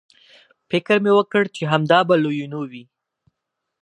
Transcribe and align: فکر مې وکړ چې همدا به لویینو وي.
فکر 0.69 0.97
مې 1.03 1.11
وکړ 1.17 1.43
چې 1.55 1.63
همدا 1.71 1.99
به 2.07 2.15
لویینو 2.23 2.61
وي. 2.71 2.83